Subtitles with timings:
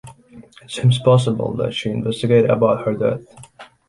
[0.63, 3.67] It seems possible that she investigated about her death.